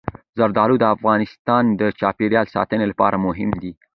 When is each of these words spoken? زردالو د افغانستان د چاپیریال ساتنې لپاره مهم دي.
زردالو 0.39 0.75
د 0.79 0.83
افغانستان 0.95 1.63
د 1.79 1.81
چاپیریال 1.99 2.47
ساتنې 2.55 2.85
لپاره 2.91 3.15
مهم 3.25 3.49
دي. 3.61 3.71